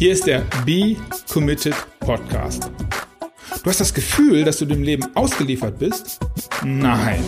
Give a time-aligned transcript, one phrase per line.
[0.00, 0.96] Hier ist der Be
[1.30, 2.70] Committed Podcast.
[3.62, 6.18] Du hast das Gefühl, dass du dem Leben ausgeliefert bist?
[6.64, 7.22] Nein.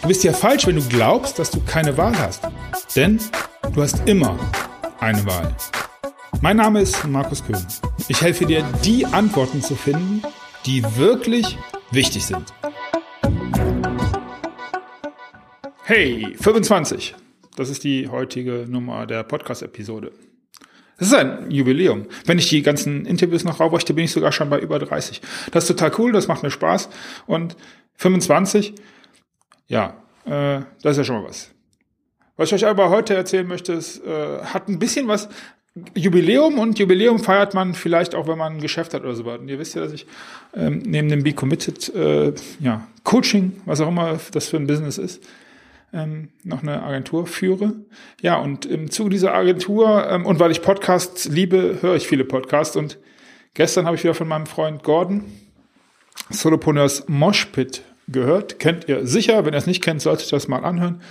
[0.00, 2.42] Du bist ja falsch, wenn du glaubst, dass du keine Wahl hast.
[2.96, 3.20] Denn
[3.72, 4.36] du hast immer
[4.98, 5.54] eine Wahl.
[6.40, 7.64] Mein Name ist Markus Köhn.
[8.08, 10.22] Ich helfe dir, die Antworten zu finden,
[10.66, 11.56] die wirklich
[11.92, 12.52] wichtig sind.
[15.84, 17.14] Hey, 25.
[17.54, 20.10] Das ist die heutige Nummer der Podcast-Episode.
[21.02, 22.06] Das ist ein Jubiläum.
[22.26, 25.20] Wenn ich die ganzen Interviews noch raufrichte, bin ich sogar schon bei über 30.
[25.50, 26.88] Das ist total cool, das macht mir Spaß.
[27.26, 27.56] Und
[27.96, 28.72] 25,
[29.66, 31.50] ja, äh, das ist ja schon mal was.
[32.36, 35.28] Was ich euch aber heute erzählen möchte, ist, äh, hat ein bisschen was
[35.96, 39.24] Jubiläum und Jubiläum feiert man vielleicht auch, wenn man ein Geschäft hat oder so.
[39.24, 40.06] Und ihr wisst ja, dass ich
[40.54, 44.98] ähm, neben dem Be Committed äh, ja, Coaching, was auch immer das für ein Business
[44.98, 45.20] ist,
[45.92, 47.74] ähm, noch eine Agentur führe.
[48.20, 52.24] Ja, und im Zuge dieser Agentur ähm, und weil ich Podcasts liebe, höre ich viele
[52.24, 52.76] Podcasts.
[52.76, 52.98] Und
[53.54, 55.24] gestern habe ich wieder von meinem Freund Gordon
[56.30, 58.58] Solopreneurs Moshpit gehört.
[58.58, 59.44] Kennt ihr sicher.
[59.44, 61.02] Wenn ihr es nicht kennt, solltet ihr das mal anhören.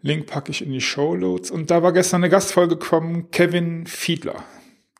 [0.00, 1.50] Link packe ich in die Show Notes.
[1.50, 4.44] Und da war gestern eine Gastfolge gekommen, Kevin Fiedler.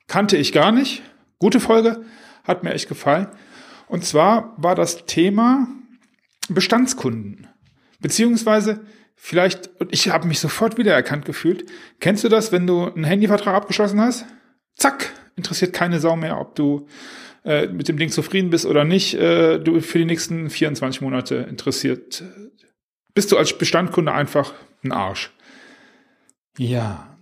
[0.07, 1.03] Kannte ich gar nicht.
[1.39, 2.05] Gute Folge,
[2.45, 3.29] hat mir echt gefallen.
[3.87, 5.69] Und zwar war das Thema
[6.49, 7.47] Bestandskunden.
[8.01, 8.81] Beziehungsweise
[9.19, 11.67] vielleicht, und ich habe mich sofort wiedererkannt gefühlt.
[12.01, 14.25] Kennst du das, wenn du einen Handyvertrag abgeschlossen hast?
[14.77, 16.87] Zack, interessiert keine Sau mehr, ob du
[17.45, 19.15] äh, mit dem Ding zufrieden bist oder nicht.
[19.15, 22.23] Äh, du für die nächsten 24 Monate interessiert.
[23.13, 25.33] Bist du als Bestandkunde einfach ein Arsch.
[26.57, 27.17] Ja.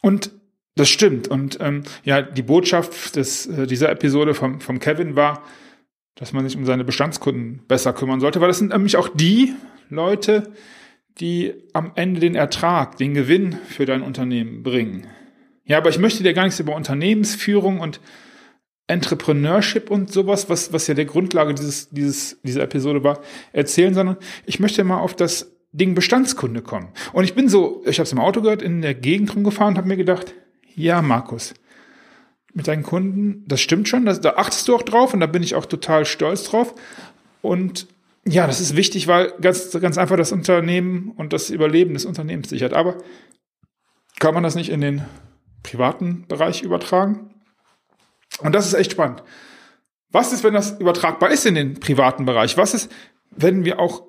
[0.00, 0.30] Und
[0.76, 1.28] das stimmt.
[1.28, 5.42] Und ähm, ja, die Botschaft des, äh, dieser Episode vom, vom Kevin war,
[6.14, 9.54] dass man sich um seine Bestandskunden besser kümmern sollte, weil das sind nämlich auch die
[9.88, 10.52] Leute,
[11.20, 15.06] die am Ende den Ertrag, den Gewinn für dein Unternehmen bringen.
[15.64, 18.00] Ja, aber ich möchte dir gar nichts über Unternehmensführung und
[18.86, 23.20] Entrepreneurship und sowas, was, was ja der Grundlage dieses, dieses, dieser Episode war,
[23.52, 26.88] erzählen, sondern ich möchte mal auf das Ding Bestandskunde kommen.
[27.12, 29.78] Und ich bin so, ich habe es im Auto gehört, in der Gegend rumgefahren und
[29.78, 30.34] habe mir gedacht,
[30.74, 31.54] ja, Markus,
[32.52, 35.44] mit deinen Kunden, das stimmt schon, das, da achtest du auch drauf und da bin
[35.44, 36.74] ich auch total stolz drauf.
[37.42, 37.86] Und
[38.26, 42.50] ja, das ist wichtig, weil ganz, ganz einfach das Unternehmen und das Überleben des Unternehmens
[42.50, 42.74] sichert.
[42.74, 42.98] Aber
[44.18, 45.04] kann man das nicht in den
[45.62, 47.34] privaten Bereich übertragen?
[48.40, 49.22] Und das ist echt spannend.
[50.10, 52.56] Was ist, wenn das übertragbar ist in den privaten Bereich?
[52.56, 52.92] Was ist,
[53.30, 54.02] wenn wir auch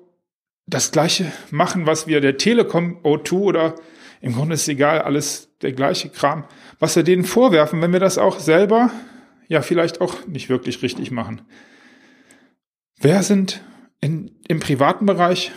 [0.66, 3.74] das Gleiche machen, was wir der Telekom O2 oder
[4.20, 6.44] im Grunde ist egal, alles der gleiche Kram,
[6.78, 8.90] was wir denen vorwerfen, wenn wir das auch selber
[9.48, 11.42] ja vielleicht auch nicht wirklich richtig machen.
[13.00, 13.62] Wer sind
[14.02, 15.50] in, im privaten Bereich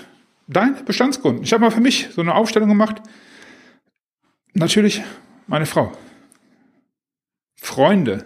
[0.47, 1.43] deine Bestandskunden.
[1.43, 3.01] Ich habe mal für mich so eine Aufstellung gemacht.
[4.53, 5.03] Natürlich
[5.47, 5.91] meine Frau.
[7.55, 8.25] Freunde.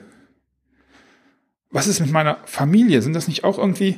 [1.71, 3.01] Was ist mit meiner Familie?
[3.01, 3.97] Sind das nicht auch irgendwie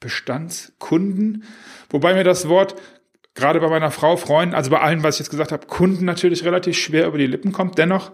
[0.00, 1.44] Bestandskunden?
[1.90, 2.80] Wobei mir das Wort
[3.34, 6.44] gerade bei meiner Frau, Freunden, also bei allem, was ich jetzt gesagt habe, Kunden natürlich
[6.44, 7.78] relativ schwer über die Lippen kommt.
[7.78, 8.12] Dennoch,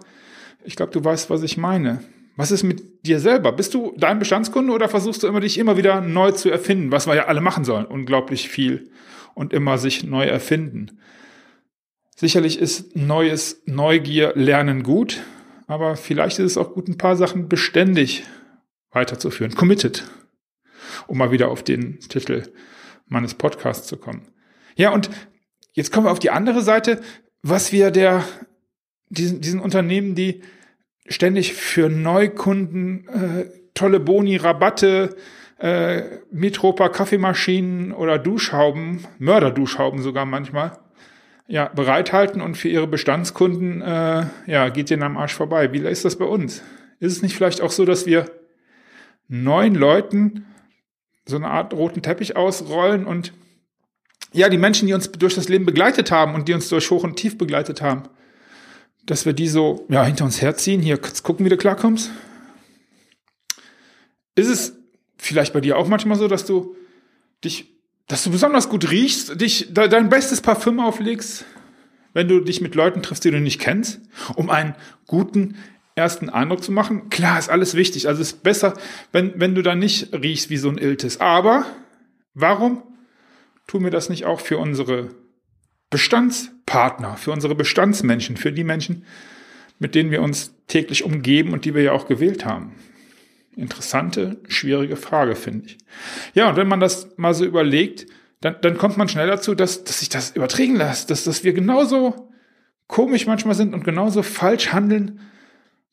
[0.64, 2.02] ich glaube, du weißt, was ich meine.
[2.38, 3.50] Was ist mit dir selber?
[3.50, 7.08] Bist du dein Bestandskunde oder versuchst du immer dich immer wieder neu zu erfinden, was
[7.08, 7.84] wir ja alle machen sollen?
[7.84, 8.92] Unglaublich viel
[9.34, 11.00] und immer sich neu erfinden.
[12.14, 15.20] Sicherlich ist neues Neugier lernen gut,
[15.66, 18.22] aber vielleicht ist es auch gut, ein paar Sachen beständig
[18.92, 19.56] weiterzuführen.
[19.56, 20.04] Committed.
[21.08, 22.44] Um mal wieder auf den Titel
[23.08, 24.28] meines Podcasts zu kommen.
[24.76, 25.10] Ja, und
[25.72, 27.00] jetzt kommen wir auf die andere Seite,
[27.42, 28.22] was wir der,
[29.08, 30.40] diesen, diesen Unternehmen, die
[31.08, 35.16] ständig für Neukunden äh, tolle Boni, Rabatte,
[35.58, 40.78] äh, Mitropa Kaffeemaschinen oder Duschhauben, Mörderduschhauben sogar manchmal,
[41.46, 45.72] ja, bereithalten und für ihre Bestandskunden, äh, ja, geht denen am Arsch vorbei.
[45.72, 46.62] Wie ist das bei uns?
[47.00, 48.26] Ist es nicht vielleicht auch so, dass wir
[49.28, 50.46] neun Leuten
[51.24, 53.32] so eine Art roten Teppich ausrollen und
[54.32, 57.02] ja, die Menschen, die uns durch das Leben begleitet haben und die uns durch Hoch
[57.02, 58.04] und Tief begleitet haben,
[59.08, 60.82] dass wir die so ja, hinter uns herziehen.
[60.82, 62.10] Hier, kurz gucken, wie du klarkommst.
[64.34, 64.76] Ist es
[65.16, 66.76] vielleicht bei dir auch manchmal so, dass du
[67.42, 67.74] dich,
[68.06, 71.46] dass du besonders gut riechst, dich dein bestes Parfüm auflegst,
[72.12, 74.00] wenn du dich mit Leuten triffst, die du nicht kennst,
[74.36, 74.74] um einen
[75.06, 75.56] guten
[75.94, 77.08] ersten Eindruck zu machen?
[77.08, 78.08] Klar, ist alles wichtig.
[78.08, 78.74] Also ist besser,
[79.10, 81.18] wenn, wenn du da nicht riechst wie so ein Iltis.
[81.18, 81.64] Aber
[82.34, 82.82] warum
[83.66, 85.10] tun wir das nicht auch für unsere
[86.68, 89.04] Bestandspartner, für unsere Bestandsmenschen, für die Menschen,
[89.78, 92.74] mit denen wir uns täglich umgeben und die wir ja auch gewählt haben?
[93.56, 95.78] Interessante, schwierige Frage, finde ich.
[96.34, 98.06] Ja, und wenn man das mal so überlegt,
[98.40, 101.54] dann, dann kommt man schnell dazu, dass, dass sich das überträgen lässt, dass, dass wir
[101.54, 102.30] genauso
[102.86, 105.20] komisch manchmal sind und genauso falsch handeln,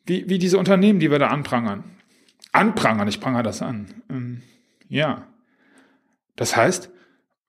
[0.06, 1.84] wie, wie diese Unternehmen, die wir da anprangern.
[2.52, 3.88] Anprangern, ich prangere das an.
[4.10, 4.42] Ähm,
[4.88, 5.28] ja.
[6.36, 6.92] Das heißt,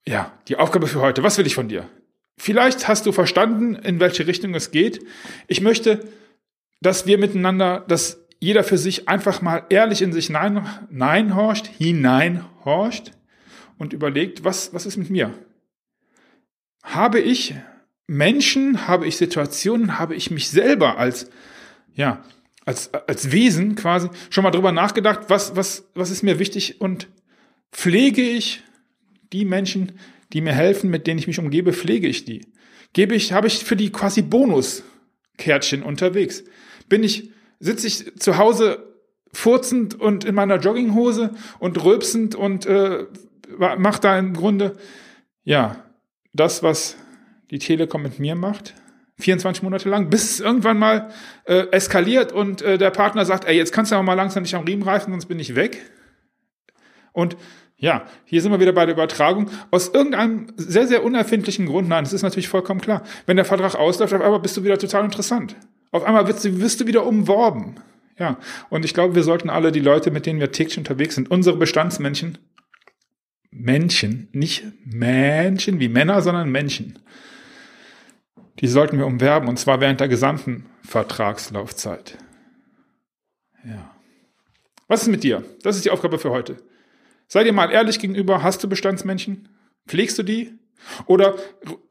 [0.06, 1.88] ja, die Aufgabe für heute, was will ich von dir?
[2.38, 5.04] Vielleicht hast du verstanden, in welche Richtung es geht.
[5.46, 6.06] Ich möchte,
[6.80, 13.12] dass wir miteinander, dass jeder für sich einfach mal ehrlich in sich hineinhorcht, hineinhorcht
[13.78, 15.32] und überlegt, was, was ist mit mir?
[16.82, 17.54] Habe ich
[18.06, 21.30] Menschen, habe ich Situationen, habe ich mich selber als,
[21.94, 22.22] ja,
[22.64, 27.08] als, als Wesen quasi schon mal drüber nachgedacht, was, was, was ist mir wichtig und
[27.72, 28.62] pflege ich
[29.32, 29.98] die Menschen,
[30.32, 32.46] die mir helfen, mit denen ich mich umgebe, pflege ich die.
[32.92, 36.44] Gebe ich, habe ich für die quasi Bonuskärtchen unterwegs.
[36.88, 37.30] Bin ich,
[37.60, 38.86] sitze ich zu Hause
[39.32, 43.04] furzend und in meiner Jogginghose und rülpsend und äh,
[43.58, 44.76] mache da im Grunde,
[45.44, 45.84] ja,
[46.32, 46.96] das, was
[47.50, 48.74] die Telekom mit mir macht,
[49.18, 51.10] 24 Monate lang, bis es irgendwann mal
[51.44, 54.54] äh, eskaliert und äh, der Partner sagt, ey, jetzt kannst du aber mal langsam nicht
[54.54, 55.90] am Riemen reißen, sonst bin ich weg.
[57.12, 57.36] Und
[57.78, 59.50] ja, hier sind wir wieder bei der Übertragung.
[59.70, 63.02] Aus irgendeinem sehr, sehr unerfindlichen Grund, nein, das ist natürlich vollkommen klar.
[63.26, 65.56] Wenn der Vertrag ausläuft, auf einmal bist du wieder total interessant.
[65.90, 67.76] Auf einmal wirst du, wirst du wieder umworben.
[68.18, 68.38] Ja,
[68.70, 71.58] und ich glaube, wir sollten alle die Leute, mit denen wir täglich unterwegs sind, unsere
[71.58, 72.38] Bestandsmännchen,
[73.50, 76.98] Männchen, nicht Männchen wie Männer, sondern Männchen,
[78.60, 82.16] die sollten wir umwerben, und zwar während der gesamten Vertragslaufzeit.
[83.66, 83.94] Ja.
[84.88, 85.44] Was ist mit dir?
[85.62, 86.56] Das ist die Aufgabe für heute.
[87.28, 89.48] Sei dir mal ehrlich gegenüber, hast du Bestandsmännchen?
[89.86, 90.54] Pflegst du die?
[91.06, 91.36] Oder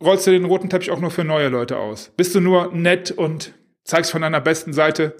[0.02, 2.12] rollst du den roten Teppich auch nur für neue Leute aus?
[2.16, 3.54] Bist du nur nett und
[3.84, 5.16] zeigst von deiner besten Seite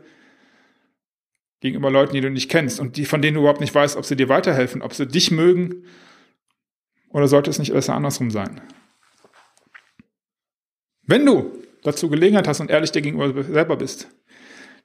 [1.60, 4.06] gegenüber Leuten, die du nicht kennst und die, von denen du überhaupt nicht weißt, ob
[4.06, 5.86] sie dir weiterhelfen, ob sie dich mögen?
[7.10, 8.62] Oder sollte es nicht besser andersrum sein?
[11.08, 14.10] Wenn du dazu Gelegenheit hast und ehrlich dir gegenüber selber bist,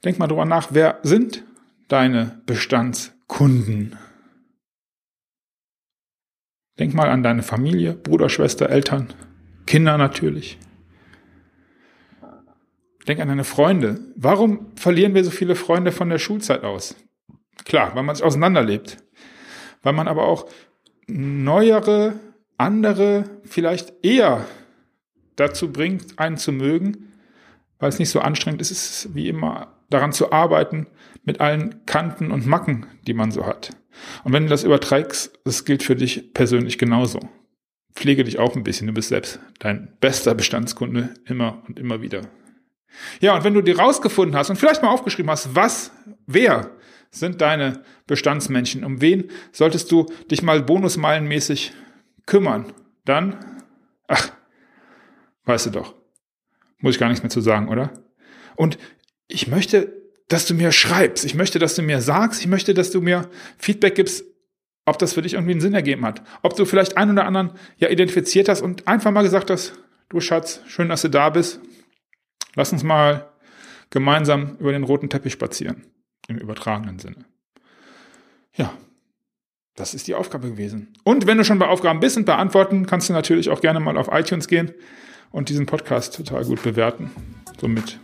[0.05, 1.45] denk mal drüber nach, wer sind
[1.89, 3.99] deine Bestandskunden?
[6.81, 9.13] Denk mal an deine Familie, Bruder, Schwester, Eltern,
[9.67, 10.59] Kinder natürlich.
[13.07, 14.01] Denk an deine Freunde.
[14.17, 16.97] Warum verlieren wir so viele Freunde von der Schulzeit aus?
[17.67, 18.97] Klar, weil man sich auseinanderlebt.
[19.83, 20.47] Weil man aber auch
[21.07, 22.15] neuere,
[22.57, 24.47] andere vielleicht eher
[25.37, 27.13] dazu bringt, einen zu mögen,
[27.79, 30.87] weil es nicht so anstrengend ist, wie immer daran zu arbeiten
[31.25, 33.71] mit allen Kanten und Macken, die man so hat.
[34.25, 37.21] Und wenn du das überträgst, das gilt für dich persönlich genauso.
[37.95, 38.87] Pflege dich auch ein bisschen.
[38.87, 42.23] Du bist selbst dein bester Bestandskunde immer und immer wieder.
[43.21, 45.93] Ja, und wenn du dir rausgefunden hast und vielleicht mal aufgeschrieben hast, was,
[46.27, 46.71] wer
[47.11, 51.73] sind deine Bestandsmenschen, um wen solltest du dich mal bonusmeilenmäßig
[52.27, 52.73] kümmern,
[53.05, 53.63] dann,
[54.07, 54.33] ach,
[55.45, 55.95] weißt du doch,
[56.79, 57.93] muss ich gar nichts mehr zu sagen, oder?
[58.57, 58.79] Und
[59.27, 60.00] ich möchte
[60.31, 61.25] dass du mir schreibst.
[61.25, 62.41] Ich möchte, dass du mir sagst.
[62.41, 63.29] Ich möchte, dass du mir
[63.59, 64.25] Feedback gibst,
[64.87, 66.23] ob das für dich irgendwie einen Sinn ergeben hat.
[66.43, 69.75] Ob du vielleicht einen oder anderen ja identifiziert hast und einfach mal gesagt hast,
[70.09, 71.61] du Schatz, schön, dass du da bist.
[72.55, 73.29] Lass uns mal
[73.91, 75.85] gemeinsam über den roten Teppich spazieren.
[76.29, 77.25] Im übertragenen Sinne.
[78.55, 78.73] Ja,
[79.75, 80.93] das ist die Aufgabe gewesen.
[81.03, 83.99] Und wenn du schon bei Aufgaben bist und beantworten, kannst du natürlich auch gerne mal
[83.99, 84.75] auf iTunes gehen
[85.33, 87.11] und diesen Podcast total gut bewerten.
[87.61, 87.99] Somit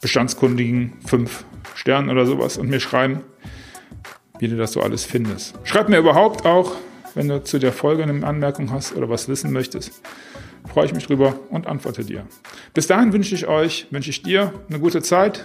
[0.00, 3.22] bestandskundigen fünf Sternen oder sowas und mir schreiben,
[4.38, 5.54] wie du das so alles findest.
[5.64, 6.72] Schreib mir überhaupt auch,
[7.14, 10.02] wenn du zu der Folge eine Anmerkung hast oder was wissen möchtest.
[10.66, 12.24] Freue ich mich drüber und antworte dir.
[12.74, 15.44] Bis dahin wünsche ich euch, wünsche ich dir eine gute Zeit.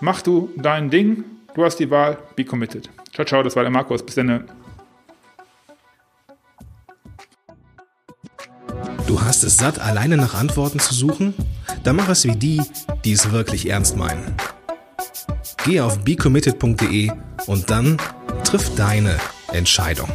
[0.00, 1.24] Mach du dein Ding.
[1.54, 2.18] Du hast die Wahl.
[2.36, 2.88] Be committed.
[3.12, 3.42] Ciao, ciao.
[3.42, 4.02] Das war der Markus.
[4.02, 4.48] Bis dann.
[9.06, 11.34] Du hast es satt, alleine nach Antworten zu suchen?
[11.82, 12.62] Dann mach es wie die,
[13.04, 14.34] die es wirklich ernst meinen.
[15.64, 17.10] Geh auf becommitted.de
[17.46, 17.96] und dann
[18.44, 19.16] triff deine
[19.52, 20.08] Entscheidung.